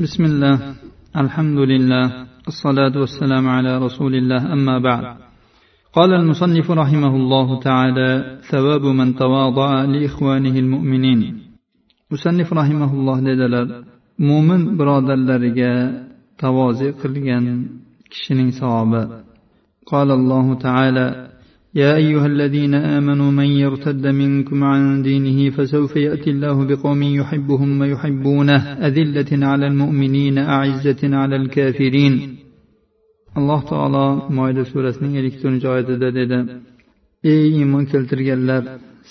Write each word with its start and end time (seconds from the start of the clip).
بسم 0.00 0.23
الله 0.23 0.75
الحمد 1.15 1.57
لله 1.59 2.05
الصلاة 2.47 2.95
والسلام 2.99 3.47
على 3.47 3.77
رسول 3.77 4.15
الله 4.15 4.53
أما 4.53 4.79
بعد 4.79 5.03
قال 5.93 6.13
المصنف 6.13 6.71
رحمه 6.71 7.15
الله 7.15 7.59
تعالى 7.59 8.39
ثواب 8.51 8.81
من 8.81 9.15
تواضع 9.15 9.83
لإخوانه 9.83 10.55
المؤمنين 10.59 11.41
مصنف 12.11 12.53
رحمه 12.53 12.93
الله 12.93 13.17
dedilar 13.19 13.67
mo'min 14.17 14.79
birodarlariga 14.79 16.07
tavozi 16.39 16.95
qilgan 17.01 17.45
kishining 18.11 18.51
savobi 18.55 19.03
قال 19.91 20.11
الله 20.11 20.53
تعالى 20.55 21.29
يا 21.82 21.96
أيها 21.96 22.26
الذين 22.26 22.74
آمنوا 22.74 23.30
من 23.30 23.48
يرتد 23.64 24.06
منكم 24.06 24.64
عن 24.64 25.02
دينه 25.02 25.38
فسوف 25.50 25.96
يأتي 25.96 26.30
الله 26.30 26.56
بقوم 26.70 27.02
يحبهم 27.02 27.70
ويحبونه 27.80 28.60
أذلة 28.86 29.46
على 29.46 29.66
المؤمنين 29.66 30.38
أعزة 30.38 31.02
على 31.02 31.36
الكافرين 31.36 32.14
alloh 33.38 33.60
taolo 33.70 34.06
moyda 34.36 34.62
surasining 34.72 35.12
ellik 35.20 35.34
to'rtinchi 35.40 35.66
oyatida 35.74 36.08
dedi 36.18 36.38
ey 37.32 37.42
iymon 37.60 37.84
keltirganlar 37.92 38.62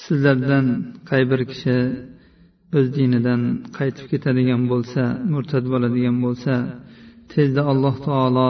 sizlardan 0.04 0.66
qay 1.10 1.24
bir 1.32 1.42
kishi 1.52 1.78
o'z 2.78 2.88
dinidan 2.98 3.42
qaytib 3.78 4.06
ketadigan 4.12 4.62
bo'lsa 4.72 5.04
murtad 5.34 5.66
bo'ladigan 5.74 6.18
bo'lsa 6.26 6.54
tezda 7.32 7.62
alloh 7.72 7.96
taolo 8.08 8.50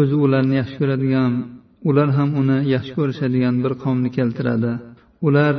o'zi 0.00 0.16
ularni 0.24 0.54
yaxshi 0.60 0.76
ko'radigan 0.80 1.32
ular 1.88 2.08
ham 2.16 2.30
uni 2.40 2.58
yaxshi 2.74 2.92
ko'rishadigan 2.98 3.54
bir 3.64 3.72
qavmni 3.82 4.10
keltiradi 4.16 4.72
ular 5.26 5.54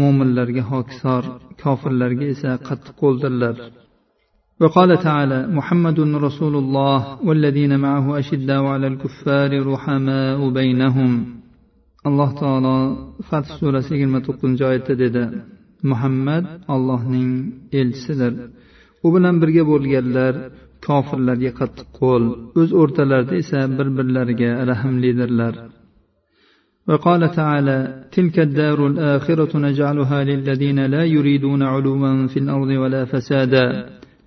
mo'minlarga 0.00 0.62
hokisor 0.72 1.22
kofirlarga 1.62 2.26
esa 2.34 2.50
qattiq 2.68 2.94
qo'ldirlar 3.02 3.56
وقال 4.62 4.90
تعالى 5.08 5.38
محمد 5.58 5.98
رسول 6.26 6.54
الله 6.62 6.98
والذين 7.26 7.72
معه 7.86 8.06
أشداء 8.22 8.62
على 8.74 8.86
الكفار 8.92 9.50
رحماء 9.72 10.38
بينهم 10.58 11.10
alloh 12.08 12.30
taolo 12.40 12.76
fath 13.28 13.48
surasi 13.58 13.90
yigirma 13.94 14.20
to'qqizinchi 14.26 14.62
oyatda 14.70 14.94
dedi 15.04 15.24
muhammad 15.90 16.44
allohning 16.74 17.30
elchisidir 17.80 18.32
u 19.06 19.08
bilan 19.14 19.34
birga 19.42 19.62
bo'lganlar 19.72 20.34
kofirlarga 20.86 21.52
qattiq 21.60 21.88
qo'l 22.00 22.24
o'z 22.60 22.70
o'rtalarida 22.82 23.34
esa 23.42 23.60
bir 23.76 23.88
birlariga 23.98 24.50
rahmlidirlar 24.70 25.56
وقال 26.88 27.22
تعالى 27.40 27.78
تلك 28.16 28.36
الدار 28.46 28.78
الآخرة 28.92 29.52
نجعلها 29.66 30.18
للذين 30.30 30.78
لا 30.94 31.02
يريدون 31.04 31.62
علوا 31.72 32.26
في 32.32 32.38
الأرض 32.44 32.70
ولا 32.82 33.02
فسادا 33.12 33.66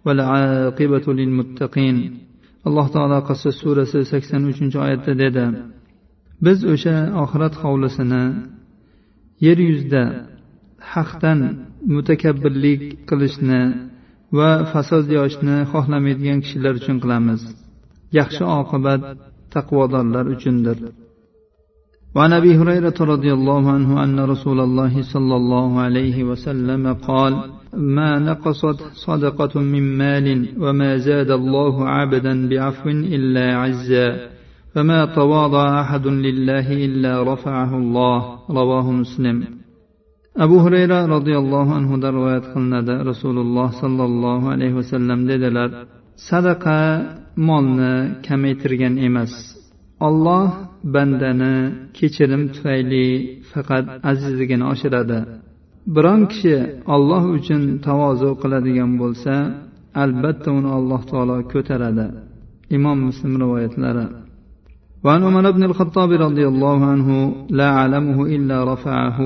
والعاقبة 0.05 1.05
للمتقين 1.19 1.97
alloh 2.67 2.87
taolo 2.95 3.19
qasas 3.29 3.55
surasi 3.61 3.99
sakson 4.11 4.41
uchinchi 4.51 4.77
oyatda 4.85 5.13
dedi 5.23 5.45
biz 6.45 6.59
o'sha 6.73 6.95
oxirat 7.23 7.53
hovlisini 7.63 8.23
yer 9.45 9.57
yuzida 9.69 10.03
haqdan 10.93 11.39
mutakabbirlik 11.95 12.81
qilishni 13.09 13.61
va 14.37 14.51
fasod 14.71 15.05
yoshni 15.17 15.55
xohlamaydigan 15.71 16.39
kishilar 16.43 16.73
uchun 16.79 16.97
qilamiz 17.03 17.41
yaxshi 18.19 18.43
oqibat 18.59 19.01
taqvodorlar 19.53 20.25
uchundir 20.35 20.79
وعن 22.15 22.33
ابي 22.33 22.51
هريره 22.57 22.97
رضي 23.13 23.31
الله 23.33 23.71
عنه 23.71 24.03
ان 24.03 24.19
رسول 24.19 24.59
الله 24.59 25.01
صلى 25.13 25.35
الله 25.35 25.79
عليه 25.79 26.23
وسلم 26.23 26.93
قال 26.93 27.33
ما 27.73 28.19
نقصت 28.19 28.79
صدقه 29.07 29.59
من 29.59 29.97
مال 29.97 30.27
وما 30.63 30.97
زاد 30.97 31.31
الله 31.31 31.75
عبدا 31.89 32.49
بعفو 32.49 32.89
الا 32.89 33.55
عزا 33.61 34.09
فما 34.73 35.05
تواضع 35.05 35.81
احد 35.81 36.07
لله 36.07 36.85
الا 36.85 37.33
رفعه 37.33 37.77
الله 37.77 38.39
رواه 38.49 38.91
مسلم 38.91 39.43
abu 40.45 40.57
hurayra 40.63 40.99
roziyallohu 41.15 41.71
anhudan 41.79 42.11
rivoyat 42.17 42.45
qilinadi 42.53 42.93
rasululloh 43.11 43.67
sollallohu 43.81 44.45
alayhi 44.55 44.75
vasallam 44.79 45.19
dedilar 45.31 45.69
sadaqa 46.29 46.79
molni 47.47 47.93
kamaytirgan 48.27 48.93
emas 49.07 49.33
olloh 50.07 50.47
bandani 50.95 51.55
kechirim 51.97 52.43
tufayli 52.53 53.05
faqat 53.51 53.85
azizligini 54.11 54.65
oshiradi 54.73 55.19
biron 55.95 56.21
kishi 56.31 56.55
olloh 56.95 57.23
uchun 57.37 57.61
tavozu 57.87 58.29
qiladigan 58.41 58.91
bo'lsa 59.01 59.33
albatta 60.03 60.49
uni 60.59 60.69
alloh 60.79 61.01
taolo 61.11 61.35
ko'taradi 61.53 62.07
imom 62.77 62.97
muslim 63.07 63.33
rivoyatlari 63.43 64.07
وعن 65.05 65.21
عمر 65.29 65.45
بن 65.57 65.63
الخطاب 65.69 66.11
رضي 66.27 66.45
الله 66.51 66.79
عنه 66.91 67.09
لا 67.59 67.67
أعلمه 67.79 68.17
إلا 68.35 68.57
رفعه 68.73 69.19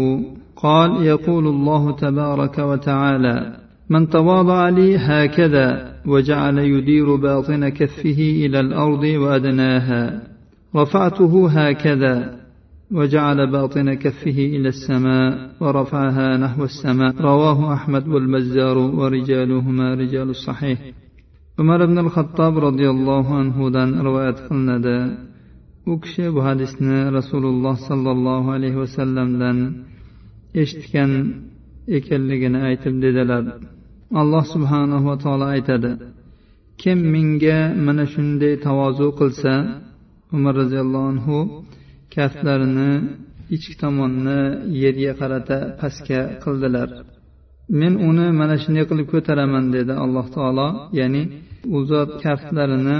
قال 0.56 1.02
يقول 1.02 1.46
الله 1.46 1.96
تبارك 1.96 2.58
وتعالى 2.58 3.56
من 3.90 4.08
تواضع 4.08 4.68
لي 4.68 4.96
هكذا 4.96 5.92
وجعل 6.06 6.58
يدير 6.58 7.16
باطن 7.16 7.68
كفه 7.68 8.18
إلى 8.46 8.60
الأرض 8.60 9.02
وأدناها 9.02 10.22
رفعته 10.76 11.48
هكذا 11.50 12.36
وجعل 12.92 13.52
باطن 13.52 13.94
كفه 13.94 14.38
إلى 14.56 14.68
السماء 14.68 15.50
ورفعها 15.60 16.36
نحو 16.36 16.64
السماء. 16.64 17.14
رواه 17.20 17.74
أحمد 17.74 18.08
والبزار 18.08 18.78
ورجالهما 18.78 19.94
رجال 19.94 20.30
الصحيح. 20.30 20.78
بن 21.58 21.98
الخطاب 21.98 22.58
رضي 22.58 22.90
الله 22.90 23.34
عنه 23.34 23.70
دان 23.70 24.00
رواية 24.00 24.36
قلنا 24.50 25.26
u 25.86 26.00
kishi 26.00 26.34
bu 26.34 26.40
hadisni 26.44 27.12
rasululloh 27.16 27.76
sollallohu 27.88 28.50
alayhi 28.56 28.78
vasallamdan 28.84 29.58
eshitgan 30.62 31.12
ekanligini 31.98 32.58
aytib 32.68 32.94
dedilar. 33.04 33.44
Alloh 34.20 34.44
subhanahu 34.54 35.04
va 35.10 35.16
taolo 35.24 35.46
aytadi 35.54 35.90
kim 36.82 36.98
menga 37.14 37.58
mana 37.86 38.04
shunday 38.14 38.54
tavozu 38.66 39.06
qilsa 39.20 39.52
umar 40.36 40.54
roziyallohu 40.60 41.06
anhu 41.12 41.38
kaftlarini 42.14 42.90
ichki 43.54 43.74
tomonni 43.82 44.40
yerga 44.82 45.12
qarata 45.20 45.58
pastga 45.80 46.20
qildilar. 46.44 46.88
Men 47.80 47.92
uni 48.08 48.26
mana 48.40 48.56
shunday 48.62 48.84
qilib 48.90 49.06
ko'taraman 49.14 49.64
dedi 49.76 49.94
alloh 50.04 50.26
taolo 50.36 50.68
ya'ni 51.00 51.22
u 51.76 51.78
zot 51.90 52.10
kaftlarini 52.24 52.96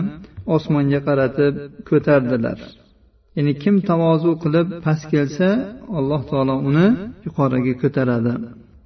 osmonga 0.56 1.00
qaratib 1.08 1.54
ko'tardilar. 1.88 2.58
ya'ni 3.37 3.53
kim 3.63 3.75
tavozu 3.89 4.31
qilib 4.43 4.67
past 4.85 5.03
kelsa 5.13 5.49
alloh 5.99 6.21
taolo 6.31 6.55
uni 6.69 6.87
yuqoriga 7.25 7.73
ko'taradi 7.81 8.33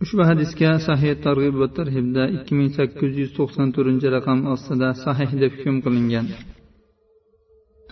ushbu 0.03 0.21
hadisga 0.29 0.69
sahih 0.87 1.13
targ'ib 1.25 1.55
va 1.61 1.67
tarhibda 1.77 2.23
ikki 2.35 2.53
ming 2.57 2.69
sakkiz 2.77 3.11
yuz 3.21 3.31
to'qson 3.37 3.67
to'rtinchi 3.75 4.07
raqam 4.15 4.39
ostida 4.53 4.89
sahih 5.05 5.29
deb 5.41 5.51
hukm 5.57 5.75
qilingan 5.85 6.27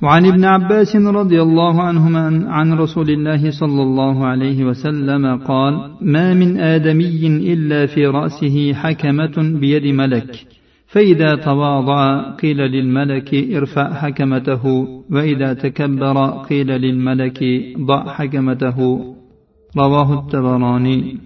وعن 0.05 0.23
ابن 0.31 0.43
عباس 0.55 0.91
رضي 0.95 1.39
الله 1.47 1.75
عنهما 1.89 2.25
عن 2.55 2.67
رسول 2.83 3.09
الله 3.09 3.51
صلى 3.61 3.81
الله 3.87 4.15
عليه 4.31 4.59
وسلم 4.69 5.23
قال 5.49 5.73
ما 6.01 6.27
من 6.41 6.49
آدمي 6.75 7.27
إلا 7.53 7.85
في 7.93 8.01
رأسه 8.17 8.55
حكمة 8.73 9.35
بيد 9.61 9.85
ملك 10.01 10.29
فإذا 10.93 11.35
تواضع 11.35 12.01
قيل 12.41 12.57
للملك 12.57 13.29
ارفع 13.57 13.93
حكمته 13.93 14.63
وإذا 15.13 15.53
تكبر 15.53 16.17
قيل 16.49 16.67
للملك 16.67 17.39
ضع 17.89 18.03
حكمته 18.17 18.77
رواه 19.77 20.09
التبراني 20.19 21.17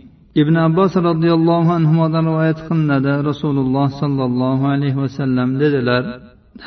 ibn 0.41 0.55
abbos 0.67 0.93
roziyallohu 1.09 1.69
anhudan 1.79 2.23
rivoyat 2.29 2.59
qilinadi 2.67 3.13
rasululloh 3.29 3.87
sollallohu 4.01 4.65
alayhi 4.75 4.97
vasallam 5.03 5.49
dedilar 5.61 6.03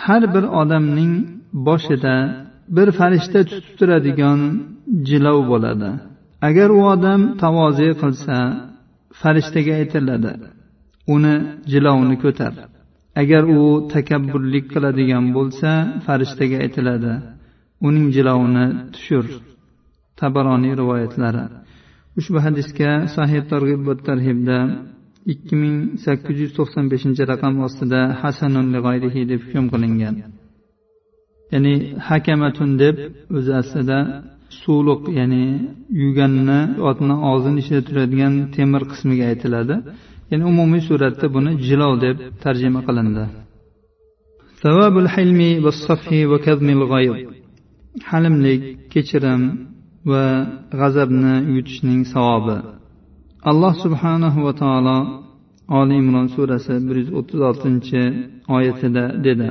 har 0.05 0.23
bir 0.35 0.45
odamning 0.61 1.13
boshida 1.69 2.17
bir 2.77 2.89
farishta 2.99 3.41
tutib 3.51 3.75
turadigan 3.79 4.41
jilov 5.09 5.39
bo'ladi 5.51 5.91
agar 6.49 6.69
u 6.79 6.81
odam 6.95 7.21
tavoze 7.43 7.89
qilsa 8.03 8.37
farishtaga 9.21 9.73
aytiladi 9.81 10.33
uni 11.15 11.35
jilovini 11.73 12.17
ko'tar 12.25 12.53
Agar 13.22 13.44
u 13.58 13.62
takabburlik 13.94 14.66
qiladigan 14.74 15.26
bo'lsa 15.38 15.70
farishtaga 16.06 16.58
aytiladi. 16.66 17.14
Uning 17.88 18.08
jilovini 18.16 18.66
tushir. 18.94 19.26
Tabaroniy 20.20 20.74
rivoyatlari. 20.82 21.44
Ushbu 22.20 22.38
hadisga 22.46 22.92
sahih 23.16 23.42
targ'ib 23.52 23.82
va 23.88 23.96
tarhibda 24.08 24.58
ikki 25.34 25.56
ming 25.62 25.76
sakkiz 26.06 26.36
yuz 26.44 26.52
to'qson 26.58 26.86
beshinchi 26.94 27.24
raqam 27.32 27.54
ostida 27.68 28.00
hasanun 28.22 28.68
g'ayrihi 28.86 29.22
deb 29.32 29.42
hukm 29.46 29.66
qilingan. 29.74 30.16
Ya'ni 31.54 31.74
hakamatun 32.10 32.70
deb 32.84 32.96
o'zi 33.38 33.52
aslida 33.62 34.00
suvliq 34.62 35.02
ya'ni 35.20 35.46
yuganni 36.04 36.60
otni 36.90 37.16
og'zini 37.32 37.58
ichida 37.64 37.82
turadigan 37.88 38.34
temir 38.56 38.84
qismiga 38.92 39.26
aytiladi. 39.32 39.76
ya'ni 40.30 40.44
umumiy 40.52 40.82
suratda 40.90 41.26
buni 41.36 41.52
jilov 41.68 41.94
deb 42.06 42.18
tarjima 42.44 42.80
qilindi. 42.88 43.26
Savabul 44.62 45.10
hilmi 45.14 45.50
va 45.66 46.38
kazmil 46.48 46.82
halimlik 48.10 48.62
kechirim 48.94 49.42
va 50.10 50.24
g'azabni 50.80 51.36
yutishning 51.56 52.02
savobi. 52.14 52.58
Alloh 53.50 53.74
subhanahu 53.84 54.40
va 54.48 54.54
taolo 54.62 54.98
oli 55.80 55.96
imron 56.02 56.28
surasi 56.36 56.74
bir 56.88 56.96
yuz 57.02 57.10
o'ttiz 57.20 57.40
oltinchi 57.50 58.02
oyatida 58.56 59.04
dedi. 59.26 59.48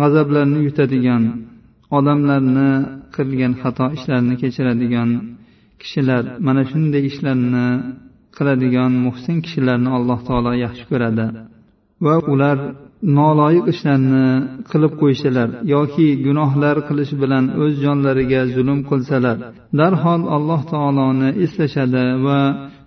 G'azablarni 0.00 0.58
yutadigan 0.66 1.22
odamlarni 1.98 2.70
qilgan 3.16 3.52
xato 3.62 3.86
ishlarini 3.96 4.34
kechiradigan 4.42 5.10
kishilar 5.80 6.22
mana 6.46 6.62
shunday 6.70 7.02
ishlarni 7.10 7.66
qiladigan 8.36 8.92
muhsin 9.06 9.36
kishilarni 9.44 9.90
alloh 9.98 10.18
taolo 10.28 10.52
yaxshi 10.64 10.84
ko'radi. 10.90 11.26
Va 12.04 12.14
ular 12.32 12.56
noloyiq 13.18 13.66
ishlarni 13.72 14.26
qilib 14.70 14.92
qo'ysalar 15.02 15.48
yoki 15.74 16.08
gunohlar 16.26 16.76
qilish 16.88 17.12
bilan 17.22 17.44
o'z 17.62 17.72
jonlariga 17.84 18.40
zulm 18.54 18.80
qilsalar 18.90 19.36
darhol 19.80 20.22
alloh 20.36 20.60
taoloni 20.72 21.28
eslashadi 21.44 22.04
va 22.26 22.38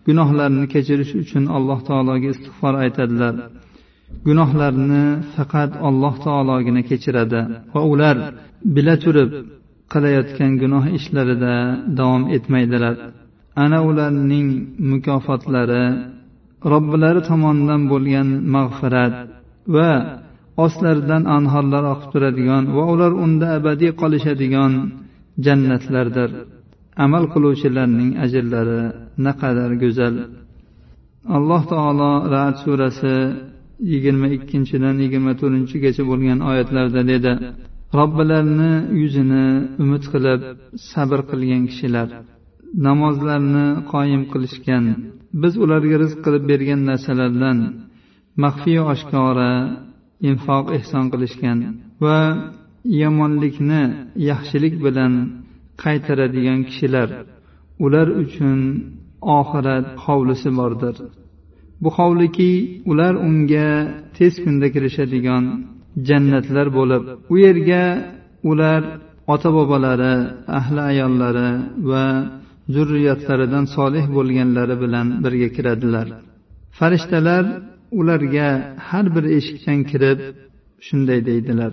gunohlarini 0.08 0.66
kechirish 0.74 1.14
uchun 1.22 1.44
alloh 1.58 1.80
taologa 1.90 2.28
istig'for 2.34 2.74
aytadilar. 2.84 3.36
Gunohlarni 4.28 5.06
faqat 5.36 5.72
alloh 5.90 6.16
taologina 6.26 6.82
kechiradi 6.90 7.42
va 7.74 7.82
ular 7.94 8.18
bila 8.76 8.96
turib 9.04 9.30
qilayotgan 9.94 10.52
gunoh 10.62 10.84
ishlarida 11.00 11.54
davom 11.98 12.24
etmaydilar. 12.36 12.96
Ana 13.64 13.80
ularning 13.90 14.48
mukofotlari 14.90 15.86
robbilari 16.72 17.22
tomonidan 17.30 17.82
bo'lgan 17.92 18.28
mag'firat 18.56 19.14
va 19.76 19.92
ostlaridan 20.66 21.24
anhorlar 21.38 21.84
oqib 21.94 22.10
turadigan 22.14 22.64
va 22.76 22.84
ular 22.94 23.12
unda 23.26 23.48
abadiy 23.58 23.92
qolishadigan 24.02 24.74
jannatlardir. 25.46 26.30
Amal 27.06 27.24
qiluvchilarning 27.34 28.12
ajrlari 28.26 28.82
naqadar 29.26 29.72
go'zal. 29.84 30.16
Alloh 31.38 31.62
taolo 31.72 32.12
rad 32.34 32.56
surasi 32.64 33.16
yigirma 33.92 34.28
ikkinchidan 34.38 34.96
yigirma 35.04 35.34
to'rtinchigacha 35.42 36.04
bo'lgan 36.12 36.40
oyatlarda 36.50 37.02
dedi 37.12 37.32
robbilarini 38.00 38.74
yuzini 39.02 39.46
umid 39.84 40.04
qilib 40.14 40.42
sabr 40.92 41.20
qilgan 41.30 41.64
kishilar. 41.72 42.10
Namozlarni 42.88 43.68
qoyim 43.92 44.24
qilishgan. 44.32 44.86
Biz 45.42 45.54
ularga 45.64 45.96
rizq 46.04 46.20
qilib 46.26 46.44
bergan 46.52 46.82
narsalardan 46.90 47.58
maxfiy 48.44 48.80
oshkora 48.94 49.52
infoq 50.30 50.66
ehson 50.78 51.06
qilishgan 51.14 51.58
va 52.04 52.18
yomonlikni 53.02 53.84
yaxshilik 54.30 54.76
bilan 54.86 55.14
qaytaradigan 55.84 56.60
kishilar. 56.70 57.10
Ular 57.86 58.08
uchun 58.24 58.60
oxirat 59.40 59.86
hovlisi 60.06 60.50
bordir. 60.60 60.96
Bu 61.82 61.90
hovliki 61.98 62.52
ular 62.92 63.14
unga 63.28 63.70
tez 64.18 64.34
kunda 64.44 64.68
kirishadigan 64.74 65.44
jannatlar 66.08 66.68
bo'lib 66.78 67.04
u 67.34 67.36
yerga 67.46 67.84
ular 68.52 68.82
ota 69.34 69.50
bobolari 69.58 70.16
ahli 70.60 70.82
ayollari 70.92 71.50
va 71.90 72.06
zurriyatlaridan 72.75 73.65
solih 73.77 74.05
bo'lganlari 74.17 74.77
bilan 74.83 75.07
birga 75.25 75.49
kiradilar 75.57 76.07
farishtalar 76.79 77.45
ularga 78.01 78.49
har 78.89 79.07
bir 79.15 79.25
eshikdan 79.39 79.81
kirib 79.91 80.19
shunday 80.87 81.21
deydilar 81.29 81.73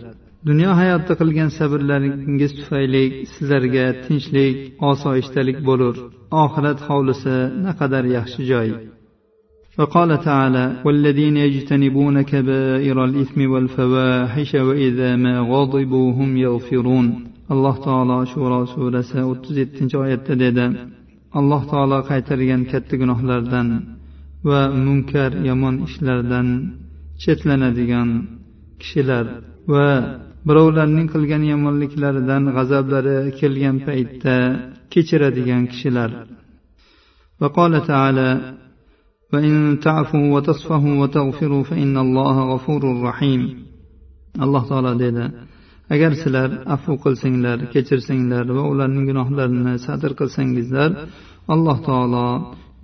dunyo 0.50 0.72
hayotida 0.82 1.14
qilgan 1.22 1.50
sabrlaringiz 1.60 2.52
tufayli 2.60 3.04
sizlarga 3.34 3.86
tinchlik 4.06 4.56
osoyishtalik 4.92 5.58
bo'lur 5.70 5.96
oxirat 6.44 6.80
hovlisi 6.88 7.36
naqadar 7.66 8.04
yaxshi 8.18 8.42
joy 8.54 8.70
وقال 9.80 10.12
تعالى 10.30 10.66
والذين 10.86 11.38
يجتنبون 11.38 12.16
كبائر 12.22 12.98
الإثم 13.10 13.52
والفواحش 13.52 14.52
وإذا 14.68 15.16
ما 15.16 15.36
غضبوا 15.40 16.08
هم 16.20 16.38
يغفرون 16.38 17.08
alloh 17.54 17.76
taolo 17.86 18.18
shuro 18.32 18.60
surasi 18.74 19.20
o'ttiz 19.32 19.56
yettinchi 19.62 19.96
oyatda 20.04 20.34
dedi 20.44 20.66
alloh 21.40 21.62
taolo 21.72 21.98
qaytargan 22.10 22.62
katta 22.72 22.96
gunohlardan 23.02 23.68
va 24.50 24.62
munkar 24.86 25.32
yomon 25.50 25.76
ishlardan 25.88 26.48
chetlanadigan 27.24 28.10
kishilar 28.82 29.26
va 29.74 29.88
birovlarning 30.48 31.08
qilgan 31.14 31.44
yomonliklaridan 31.54 32.44
g'azablari 32.56 33.18
kelgan 33.40 33.78
paytda 33.88 34.36
kechiradigan 34.92 35.64
kishilar 35.72 36.12
وقال 37.42 37.74
تعالى 37.92 38.30
وإن 39.34 39.80
تعفوا 39.88 40.26
وتصفحوا 40.36 40.96
وتغفروا 41.02 41.64
فإن 41.64 41.98
الله 42.06 42.36
غفور 42.54 42.82
رحيم 43.10 43.42
alloh 44.44 44.64
taolo 44.70 44.92
dedi 45.04 45.26
agar 45.94 46.12
sizlar 46.22 46.50
afu 46.76 46.92
qilsanglar 47.04 47.58
kechirsanglar 47.74 48.46
va 48.58 48.64
ularning 48.72 49.06
gunohlarini 49.10 49.76
sadr 49.86 50.12
qilsangizlar 50.20 50.92
alloh 51.54 51.78
taolo 51.90 52.28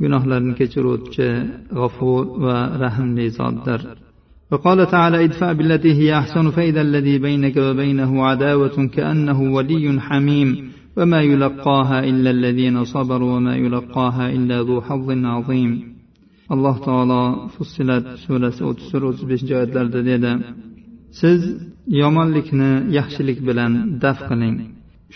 gunohlarni 0.03 0.53
kechiruvchi 0.59 1.29
g'afur 1.77 2.23
va 2.45 2.57
rahmli 2.83 3.25
zotdir 3.39 3.81
وقال 4.51 4.79
تعالى 4.87 5.17
ادفع 5.25 5.51
بالتي 5.51 5.91
هي 5.99 6.09
أحسن 6.21 6.45
فإذا 6.49 6.81
الذي 6.81 7.15
بينك 7.27 7.57
وبينه 7.57 8.11
عداوة 8.25 8.77
كأنه 8.95 9.39
ولي 9.55 9.85
حميم 10.07 10.49
وما 10.97 11.21
يلقاها 11.21 11.97
إلا 12.09 12.29
الذين 12.37 12.83
صبروا 12.83 13.31
وما 13.35 13.55
يلقاها 13.55 14.25
إلا 14.35 14.57
ذو 14.67 14.81
حظ 14.87 15.09
عظيم 15.33 15.71
alloh 16.53 16.75
taolo 16.87 17.21
fussilat 17.55 18.05
surasi 18.25 18.61
o'ttiz 18.69 18.87
to'rt 18.91 19.05
o'ttiz 19.09 19.25
beshinchi 19.31 19.53
oyatlarda 19.59 19.99
dedi 20.11 20.31
siz 21.19 21.41
yomonlikni 22.01 22.71
yaxshilik 22.97 23.39
bilan 23.47 23.71
daf 24.03 24.19
qiling 24.29 24.55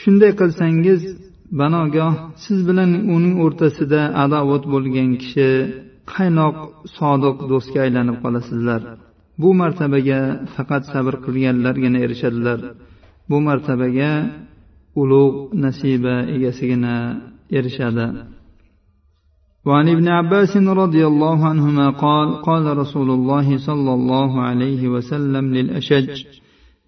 shunday 0.01 0.31
qilsangiz 0.39 1.01
banogoh 1.59 2.13
siz 2.43 2.59
bilan 2.69 2.91
uning 3.15 3.35
o'rtasida 3.45 4.01
adovat 4.23 4.63
bo'lgan 4.73 5.09
kishi 5.21 5.49
qaynoq 6.13 6.55
sodiq 6.97 7.37
do'stga 7.51 7.79
aylanib 7.85 8.17
qolasizlar 8.23 8.81
bu 9.41 9.49
martabaga 9.61 10.21
faqat 10.55 10.83
sabr 10.93 11.13
qilganlargina 11.25 11.99
erishadilar 12.05 12.59
bu 13.29 13.37
martabaga 13.47 14.11
ulug' 15.01 15.37
nasiba 15.63 16.15
egasigina 16.35 16.95
erishadi 17.57 18.07
وعن 19.67 19.87
ابن 19.95 20.07
عباس 20.19 20.53
رضي 20.57 21.03
الله 21.11 21.39
عنهما 21.51 21.87
قال 22.05 22.27
قال 22.41 22.77
رسول 22.77 23.09
الله 23.17 23.47
صلى 23.67 23.91
الله 23.93 24.31
عليه 24.41 24.81
وسلم 24.93 25.45
للأشج 25.57 26.11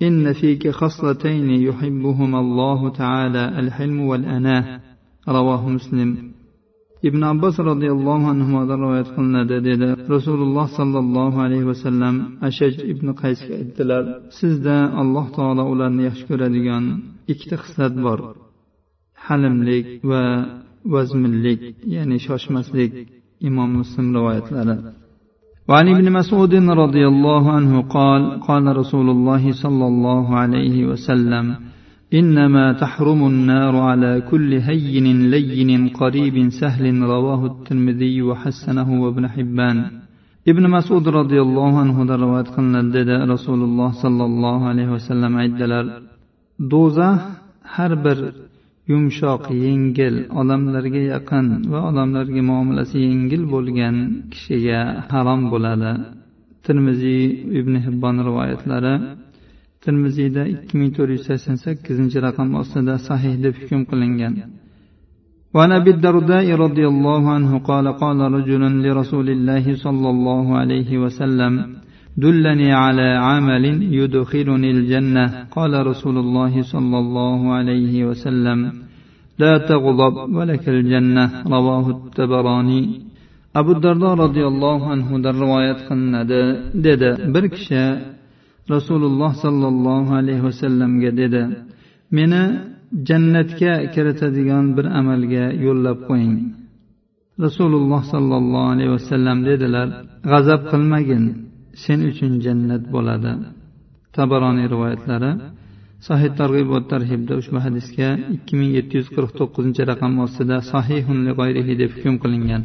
إن 0.01 0.34
فيك 0.34 0.70
خصلتين 0.70 1.50
يحبهما 1.50 2.39
الله 2.39 2.89
تعالى 2.89 3.60
الحلم 3.60 4.00
والأناه 4.01 4.79
رواه 5.27 5.70
مسلم 5.70 6.31
ibn 7.10 7.22
abbos 7.34 7.55
roziyallohu 7.70 8.25
anhudan 8.34 8.79
rivoyat 8.84 9.10
qilinadi 9.15 9.58
dedi 9.67 9.88
rasululloh 10.15 10.67
sollallohu 10.79 11.38
alayhi 11.46 11.65
vasallam 11.72 12.15
ashaj 12.50 12.74
ibn 12.93 13.08
qaysga 13.22 13.53
aytdilar 13.62 14.03
sizda 14.39 14.77
alloh 15.01 15.25
taolo 15.38 15.63
ularni 15.74 16.01
yaxshi 16.08 16.24
ko'radigan 16.29 16.84
ikkita 17.31 17.55
xislat 17.63 17.93
bor 18.05 18.20
halimlik 19.25 19.88
va 20.12 20.24
vazminlik 20.93 21.62
ya'ni 21.96 22.17
shoshmaslik 22.27 22.91
imom 23.48 23.70
muslim 23.79 24.08
rivoyatlari 24.17 24.75
وعن 25.68 25.88
ابن 25.88 26.12
مسعود 26.12 26.54
رضي 26.54 27.08
الله 27.08 27.52
عنه 27.52 27.80
قال 27.80 28.40
قال 28.40 28.76
رسول 28.76 29.11
الله 29.11 29.52
صلى 29.52 29.87
الله 29.87 30.37
عليه 30.37 30.87
وسلم 30.87 31.56
إنما 32.14 32.73
تحرم 32.73 33.26
النار 33.26 33.76
على 33.76 34.20
كل 34.30 34.54
هين 34.54 35.30
لين 35.30 35.88
قريب 35.88 36.49
سهل 36.49 37.02
رواه 37.02 37.46
الترمذي 37.46 38.23
وحسنه 38.23 39.02
وابن 39.02 39.28
حبان. 39.28 39.90
ابن 40.49 40.70
مسعود 40.70 41.08
رضي 41.08 41.40
الله 41.40 41.78
عنه 41.78 42.16
رواية 42.16 42.42
قلنا 42.42 43.25
رسول 43.25 43.61
الله 43.62 43.90
صلى 44.02 44.25
الله 44.25 44.68
عليه 44.68 44.88
وسلم 44.92 45.37
عدلر 45.37 46.02
دوزة 46.61 47.18
bir 48.04 48.46
yumshoq 48.91 49.43
yengil 49.65 50.15
odamlarga 50.41 51.01
yaqin 51.13 51.48
va 51.72 51.79
odamlarga 51.89 52.41
muomalasi 52.50 52.98
yengil 53.08 53.43
bo'lgan 53.53 53.96
kishiga 54.31 54.79
harom 55.12 55.41
bo'ladi 55.53 55.91
termiziy 56.65 57.24
ibn 57.60 57.74
hibbon 57.86 58.15
rivoyatlari 58.27 58.93
termiziyda 59.86 60.43
ikki 60.53 60.74
ming 60.79 60.91
to'rt 60.96 61.12
yuz 61.15 61.24
sakson 61.29 61.55
sakkizinchi 61.65 62.17
raqam 62.27 62.50
ostida 62.62 62.96
sahih 63.08 63.34
deb 63.43 63.53
hukm 63.62 63.81
qilingan 63.91 64.36
وعن 65.55 65.72
ابي 65.79 65.91
الدرداء 65.96 66.48
رضي 66.65 66.86
الله 66.93 67.24
عنه 67.36 67.51
قال 67.70 67.86
قال 68.03 68.20
رجل 68.38 68.63
لرسول 68.86 69.27
الله 69.36 69.65
صلى 69.86 70.10
الله 70.15 70.46
عليه 70.62 70.89
وسلم 71.03 71.53
دلني 72.24 72.70
على 72.84 73.10
عمل 73.27 73.65
يدخلني 74.00 74.72
الجنة 74.72 75.25
قال 75.55 75.74
رسول 75.88 76.17
الله 76.17 76.53
صلى 76.62 76.98
الله 77.03 77.39
عليه 77.58 78.05
وسلم 78.10 78.60
لا 79.39 79.53
تغضب 79.70 80.15
ولك 80.38 80.65
الجنة 80.70 81.25
رواه 81.55 81.86
التبراني 81.89 82.84
abu 83.60 83.84
dardo 83.84 84.10
roziyallohu 84.24 84.86
anhudan 84.96 85.36
rivoyat 85.43 85.79
qilinadi 85.88 86.41
dedi 86.86 87.10
bir 87.34 87.46
kishi 87.55 87.84
rasululloh 88.74 89.31
sollallohu 89.43 90.12
alayhi 90.20 90.43
vasallamga 90.50 91.12
dedi 91.22 91.41
meni 92.17 92.43
jannatga 93.08 93.74
kiritadigan 93.93 94.65
bir 94.77 94.86
amalga 95.00 95.46
yo'llab 95.65 95.98
qo'ying 96.10 96.38
rasululloh 97.46 98.01
sollallohu 98.13 98.67
alayhi 98.74 98.91
vasallam 98.98 99.38
dedilar 99.50 99.88
g'azab 100.31 100.62
qilmagin 100.72 101.24
sen 101.84 102.00
uchun 102.12 102.31
jannat 102.46 102.84
bo'ladi 102.93 103.31
tabaroniy 104.17 104.67
rivoyatlari 104.74 105.31
sahih 106.08 106.29
targ'ib 106.39 106.67
va 106.74 106.79
tarhibda 106.91 107.34
ushbu 107.41 107.58
hadisga 107.65 108.10
ikki 108.36 108.53
ming 108.60 108.72
yetti 108.77 108.93
yuz 109.00 109.10
qirq 109.15 109.31
to'qqizinchi 109.39 109.81
raqam 109.91 110.13
ostida 110.25 110.58
sahihun 110.72 111.17
deb 111.81 111.91
hukm 111.96 112.15
qilingan 112.24 112.63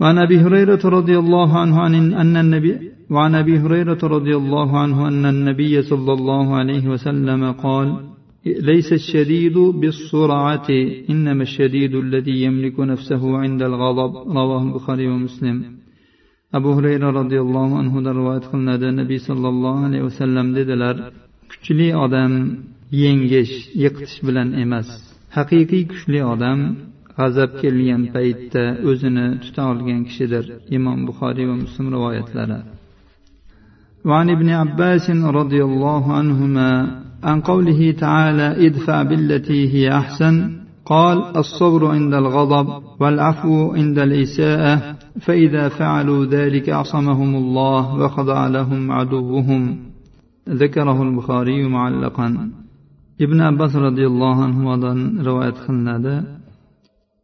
وعن 0.00 0.16
ابي 0.26 0.36
هريره 0.44 0.82
رضي 0.98 1.16
الله 1.22 1.50
عنه 1.62 1.76
عن 1.84 1.94
ان 2.22 2.34
النبي 2.44 2.72
وعن 3.14 3.32
ابي 3.42 3.54
هريره 3.58 4.02
رضي 4.16 4.34
الله 4.36 4.68
عنه 4.82 4.98
ان 5.08 5.24
النبي 5.34 5.74
صلى 5.90 6.12
الله 6.18 6.46
عليه 6.60 6.84
وسلم 6.92 7.42
قال 7.52 7.86
ليس 8.70 8.92
الشديد 8.92 9.56
بالسرعة 9.58 10.68
إنما 11.10 11.42
الشديد 11.42 11.94
الذي 11.94 12.36
يملك 12.46 12.80
نفسه 12.80 13.22
عند 13.42 13.62
الغضب 13.62 14.12
رواه 14.38 14.62
البخاري 14.68 15.06
ومسلم 15.08 15.56
abu 16.58 16.70
hurayra 16.76 17.08
roziyallohu 17.20 17.74
anhudan 17.82 18.14
rivoyat 18.20 18.44
qilinadi 18.50 18.88
nabiy 19.00 19.20
sollallohu 19.28 19.80
alayhi 19.88 20.04
vasallam 20.08 20.46
dedilar 20.58 20.96
kuchli 21.50 21.88
odam 22.04 22.32
yengish 23.02 23.54
yiqitish 23.82 24.18
bilan 24.26 24.48
emas 24.64 24.88
haqiqiy 25.36 25.84
kuchli 25.92 26.20
odam 26.32 26.58
g'azab 27.18 27.50
kelgan 27.60 28.02
paytda 28.14 28.64
o'zini 28.90 29.26
tuta 29.42 29.62
olgan 29.72 30.00
kishidir 30.08 30.44
imom 30.76 30.98
buxoriy 31.08 31.46
va 31.50 31.56
muslim 31.64 31.86
rivoyatlari 31.96 32.60
وعن 34.08 34.28
ابن 34.36 34.48
عباس 34.62 35.06
رضي 35.10 35.60
الله 35.68 36.04
عنهما 36.18 36.70
عن 37.28 37.38
قوله 37.40 37.80
تعالى 38.04 38.66
ادفع 38.66 39.02
بالتي 39.10 39.60
هي 39.74 39.84
احسن 40.00 40.34
قال 40.92 41.18
الصبر 41.42 41.82
عند 41.86 42.14
الغضب 42.22 42.66
والعفو 43.00 43.72
عند 43.78 43.98
الاساءه 43.98 44.74
فاذا 45.20 45.68
فعلوا 45.68 46.24
ذلك 46.24 46.68
عصمهم 46.68 47.36
الله 47.36 47.82
وخضع 48.00 48.46
لهم 48.46 48.92
عدوهم 48.92 49.78
ذكره 50.48 51.02
البخاري 51.02 51.68
معلقا 51.68 52.50
ابن 53.20 53.40
عباس 53.40 53.76
رضي 53.76 54.06
الله 54.06 54.44
عنه 54.44 54.58
رواية 55.22 55.56
خلناده 55.66 56.36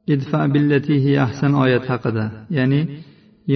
idfa 0.06 0.40
billati 0.54 0.94
hiya 1.04 1.20
ahsan 1.26 1.52
oyat 1.64 1.84
haqida 1.92 2.24
ya'ni 2.58 2.80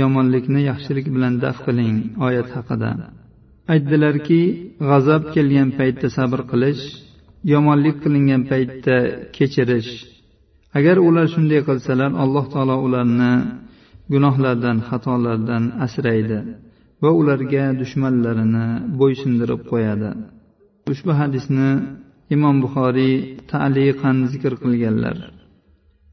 yomonlikni 0.00 0.60
yaxshilik 0.70 1.06
bilan 1.14 1.34
daf 1.44 1.56
qiling 1.66 1.96
oyat 2.26 2.48
haqida 2.56 2.90
aytdilarki 3.72 4.40
g'azab 4.88 5.22
kelgan 5.34 5.68
paytda 5.78 6.08
sabr 6.16 6.40
qilish 6.50 6.82
yomonlik 7.52 7.96
qilingan 8.04 8.42
paytda 8.50 8.96
kechirish 9.36 9.90
agar 10.78 10.96
ular 11.08 11.26
shunday 11.34 11.60
qilsalar 11.68 12.10
alloh 12.24 12.44
taolo 12.54 12.76
ularni 12.86 13.32
gunohlardan 14.12 14.76
xatolardan 14.88 15.64
asraydi 15.86 16.38
va 17.02 17.10
ularga 17.20 17.64
dushmanlarini 17.80 18.66
bo'ysundirib 19.00 19.60
qo'yadi 19.70 20.10
ushbu 20.92 21.12
hadisni 21.20 21.70
imom 22.34 22.56
buxoriy 22.64 23.14
taliqan 23.52 24.16
zikr 24.32 24.52
qilganlar 24.62 25.16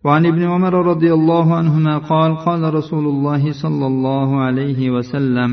وعن 0.05 0.23
ابن 0.31 0.43
عمر 0.53 0.73
رضي 0.93 1.11
الله 1.13 1.55
عنهما 1.59 1.97
قال 1.97 2.31
قال 2.47 2.73
رسول 2.73 3.05
الله 3.13 3.43
صلى 3.63 3.85
الله 3.91 4.29
عليه 4.45 4.81
وسلم 4.95 5.51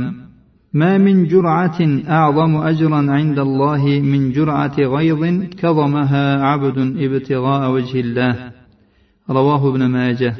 ما 0.80 0.99
من 0.99 1.16
جرعة 1.33 1.78
أعظم 2.09 2.57
أجرا 2.57 3.00
عند 3.19 3.38
الله 3.38 3.83
من 4.12 4.33
جرعة 4.37 4.76
غيظ 4.78 5.23
كظمها 5.61 6.25
عبد 6.50 6.78
ابتغاء 6.78 7.62
وجه 7.75 8.00
الله 8.00 8.52
رواه 9.30 9.62
ابن 9.71 9.87
ماجه 9.87 10.35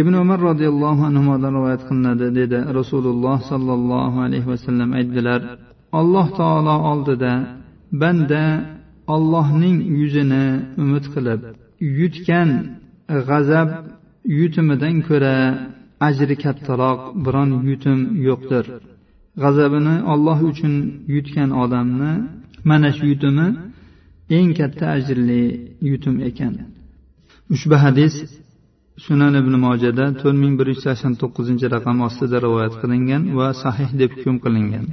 ibn 0.00 0.12
umar 0.22 0.38
roziyallohu 0.50 1.02
anhudan 1.10 1.52
rivoyat 1.56 1.82
qilinadi 1.88 2.26
dedi. 2.40 2.58
Rasululloh 2.78 3.38
sollallohu 3.50 4.18
alayhi 4.26 4.48
vasallam 4.52 4.90
aytdilar 4.98 5.40
alloh 6.00 6.26
taolo 6.40 6.76
oldida 6.92 7.32
banda 8.02 8.44
ollohning 9.14 9.76
yuzini 9.98 10.46
umid 10.82 11.04
qilib 11.14 11.40
yutgan 12.00 12.50
g'azab 13.28 13.68
yutumidan 14.40 14.96
ko'ra 15.08 15.36
ajri 16.08 16.36
kattaroq 16.44 17.00
biron 17.24 17.50
yutum 17.70 17.98
yo'qdir. 18.28 18.64
G'azabini 19.42 19.96
olloh 20.12 20.38
uchun 20.50 20.74
yutgan 21.14 21.50
odamni 21.62 22.12
mana 22.70 22.90
shu 22.96 23.04
yutumi 23.12 23.46
eng 24.36 24.50
katta 24.58 24.84
ajrli 24.96 25.42
yutum 25.90 26.16
ekan. 26.28 26.54
Ushbu 27.54 27.76
hadis 27.84 28.14
sunan 29.06 29.34
ibn 29.40 29.54
mojada 29.64 30.06
to'rt 30.20 30.36
ming 30.42 30.54
bir 30.58 30.66
yuz 30.72 30.80
sakson 30.86 31.12
to'qqizinchi 31.22 31.66
raqam 31.74 31.96
ostida 32.08 32.36
rivoyat 32.46 32.74
qilingan 32.82 33.22
va 33.38 33.48
sahih 33.62 33.88
deb 34.00 34.10
hukm 34.18 34.36
qilingan 34.44 34.86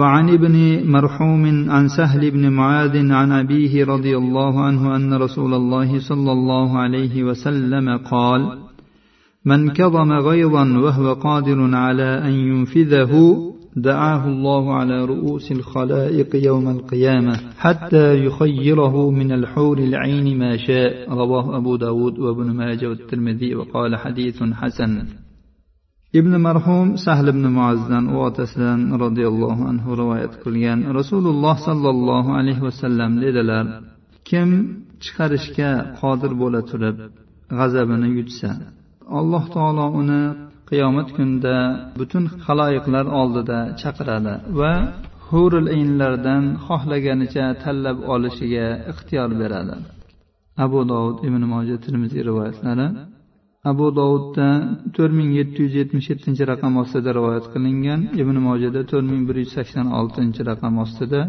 وعن 0.00 0.26
ابن 0.36 0.56
مرحوم 0.94 1.44
عن 1.74 1.84
سهل 1.98 2.22
بن 2.30 2.44
معاذ 2.58 2.94
عن 3.12 3.28
أبيه 3.42 3.84
رضي 3.84 4.14
الله 4.22 4.64
عنه 4.66 4.82
أن 4.96 5.10
رسول 5.24 5.52
الله 5.54 5.90
صلى 6.08 6.32
الله 6.32 6.78
عليه 6.78 7.14
وسلم 7.28 7.86
قال 8.12 8.40
من 9.44 9.60
كظم 9.78 10.10
غيظا 10.12 10.64
وهو 10.84 11.06
قادر 11.26 11.74
على 11.74 12.10
أن 12.28 12.34
ينفذه 12.50 13.12
دعاه 13.75 14.27
الله 14.27 14.73
على 14.73 15.05
رؤوس 15.05 15.51
الخلائق 15.51 16.45
يوم 16.45 16.69
القيامة 16.69 17.35
حتى 17.57 18.25
يخيره 18.25 19.11
من 19.11 19.31
الحور 19.31 19.77
العين 19.77 20.37
ما 20.37 20.57
شاء 20.57 21.13
رواه 21.13 21.57
أبو 21.57 21.75
داود 21.75 22.19
وابن 22.19 22.51
ماجه 22.51 22.89
والترمذي 22.89 23.55
وقال 23.55 23.95
حديث 23.95 24.43
حسن 24.43 25.05
ibn 26.19 26.33
marhum 26.47 26.87
sahl 27.05 27.27
ibn 27.33 27.45
muazzdan 27.57 28.05
u 28.13 28.17
otasidan 28.27 28.81
roziyallohu 29.03 29.63
anhu 29.71 29.89
rivoyat 30.01 30.33
qilgan 30.43 30.79
rasululloh 30.99 31.55
sollallohu 31.67 32.29
alayhi 32.39 32.65
vasallam 32.67 33.11
dedilar 33.23 33.65
kim 34.29 34.49
chiqarishga 35.03 35.71
qodir 36.01 36.31
bo'la 36.41 36.61
turib 36.69 36.97
g'azabini 37.57 38.09
yutsa 38.17 38.49
alloh 39.19 39.43
taolo 39.55 39.85
uni 40.01 40.21
qiyomat 40.70 41.08
kunida 41.16 41.56
butun 41.98 42.24
haloyiqlar 42.46 43.06
oldida 43.20 43.58
chaqiradi 43.80 44.34
va 44.60 44.72
hurul 45.28 45.68
inlardan 45.80 46.44
xohlaganicha 46.66 47.46
tanlab 47.62 47.98
olishiga 48.14 48.66
ixtiyor 48.92 49.30
beradi. 49.40 49.76
Abu 50.64 50.80
dovud 50.92 51.16
ibn 51.28 51.42
moja 51.54 51.76
termiziy 51.84 52.22
rivoyatlari 52.28 52.86
abu 53.70 53.86
dovudda 53.98 54.48
to'rt 54.96 55.12
ming 55.18 55.30
yetti 55.38 55.58
yuz 55.64 55.74
yetmish 55.80 56.06
yettinchi 56.12 56.42
raqam 56.52 56.72
ostida 56.82 57.10
rivoyat 57.18 57.46
qilingan 57.54 58.00
ibn 58.22 58.36
mojada 58.48 58.80
to'rt 58.90 59.06
ming 59.12 59.22
bir 59.28 59.36
yuz 59.42 59.50
sakson 59.56 59.86
oltinchi 59.98 60.40
raqam 60.50 60.74
ostida 60.84 61.20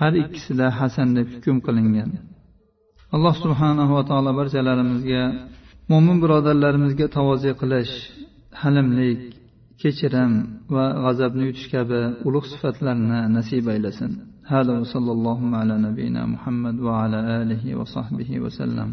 har 0.00 0.12
ikkisida 0.22 0.66
hasan 0.78 1.08
deb 1.16 1.26
hukm 1.34 1.56
qilingan. 1.66 2.10
Alloh 3.14 3.34
subhanahu 3.44 3.92
va 3.96 4.02
taolo 4.10 4.30
barchalarimizga 4.40 5.22
mo'min 5.90 6.16
birodarlarimizga 6.22 7.06
tavoze 7.16 7.50
qilish 7.60 7.94
halimlik 8.60 9.20
kechirim 9.82 10.32
va 10.74 10.84
g'azabni 11.04 11.42
yutish 11.48 11.68
kabi 11.74 12.00
ulug' 12.28 12.48
sifatlarni 12.52 13.20
nasib 13.36 13.64
aylasin. 13.74 14.12
Hada 14.52 14.74
sallallohu 14.92 15.44
ala 15.60 15.74
nabiyina 15.86 16.22
muhammad 16.34 16.76
va 16.86 16.92
ala 17.04 17.18
alihi 17.40 17.76
va 17.78 17.86
sahbihi 17.96 18.42
vasallam 18.44 18.88